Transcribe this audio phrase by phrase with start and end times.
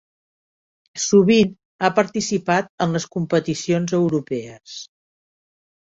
[1.03, 1.51] Sovint
[1.87, 4.79] ha participat en les competicions europees.